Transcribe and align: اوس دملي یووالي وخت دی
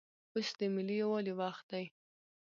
اوس 0.33 0.49
دملي 0.59 0.95
یووالي 1.01 1.33
وخت 1.39 1.65
دی 1.71 1.85